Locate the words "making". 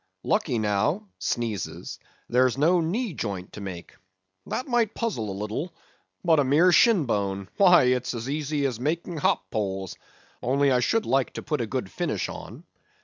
8.79-9.17